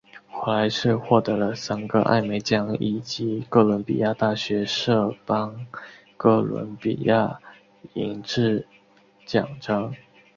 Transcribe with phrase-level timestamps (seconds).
[0.29, 5.67] 华莱士获得了三个艾美奖以及哥伦比亚大学杜邦
[6.17, 7.39] 哥伦比亚
[7.93, 8.65] 银质
[9.27, 9.93] 奖章。